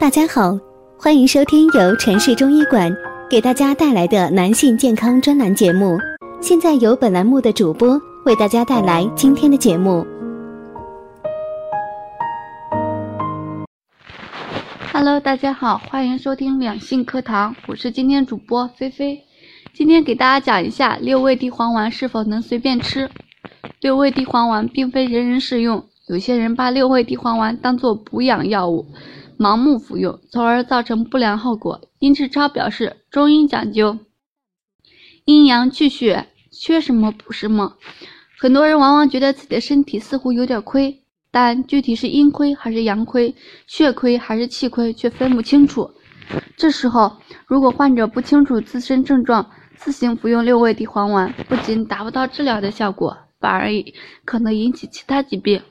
[0.00, 0.56] 大家好，
[0.96, 2.96] 欢迎收听由城市中医馆
[3.28, 5.98] 给大家带来的男性健康专栏节目。
[6.40, 10.06] 现在由本栏目的主播为大家带来今天的节目。
[14.92, 19.20] Hello，大家好，欢迎收听两性课堂，我是今天主播菲菲。
[19.74, 23.10] 今天给大家讲一下六味地黄丸是否能随便吃。
[23.80, 28.86] 六味地黄丸并非人人适用，有些人把六味地黄丸当做补养药物，
[29.38, 31.80] 盲目服用，从而造成不良后果。
[31.98, 33.98] 丁志超表示，中医讲究
[35.24, 37.76] 阴阳去血，缺什么补什么。
[38.38, 43.34] 很多人往往觉得自己的身体似乎有点亏，但具体是阴亏还是阳亏，
[43.66, 45.90] 血亏还是气亏，却分不清楚。
[46.56, 53.16] 这时候，如果患者不清楚自身症状，自行服用六味地黄丸，不仅达不到治疗的效果。
[53.40, 53.68] 反而
[54.24, 55.62] 可能引起其他疾病。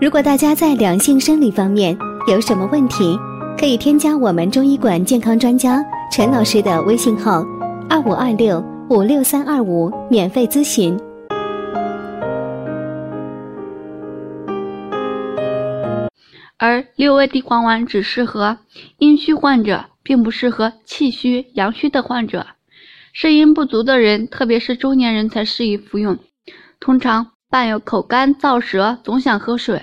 [0.00, 3.18] 如果大家在两性生理方面有什么问题，
[3.58, 7.44] 可以添加我们中医馆健康专家陈老师的微信号：
[7.90, 10.96] 二五二六五六三二五，免费咨询。
[16.58, 18.58] 而六味地黄丸只适合
[18.98, 22.46] 阴虚患者，并不适合气虚、阳虚的患者。
[23.12, 26.18] 肾阴不足的人，特别是中年人才适宜服用。
[26.78, 29.82] 通常伴有口干燥舌、总想喝水，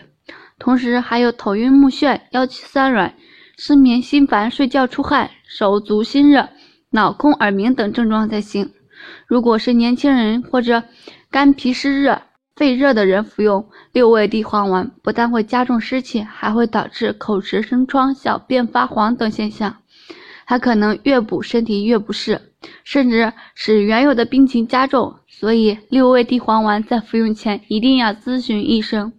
[0.59, 3.15] 同时还有头晕目眩、腰膝酸软、
[3.57, 6.47] 失眠心烦、睡觉出汗、手足心热、
[6.91, 8.71] 脑空耳鸣等症状才行。
[9.25, 10.83] 如果是年轻人或者
[11.31, 12.21] 肝脾湿热、
[12.55, 19.77] 肺热的人服用六味地黄丸，不但会加重湿气，还会导致口舌生疮、小便发黄等现象。
[20.45, 25.15] 还可能越补身体越不适，甚至使原有的病情加重。
[25.27, 29.11] 所以六味地黄丸在服用前一定要咨询医生，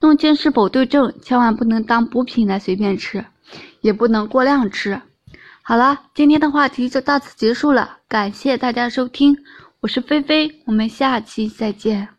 [0.00, 3.24] 弄清是否对症，千万不能当补品来随便吃，
[3.80, 5.00] 也不能过量吃。
[5.62, 9.36] 好了，今天的话题就到此结束了，感谢大家收听，
[9.80, 12.17] 我是菲菲，我们下期再见。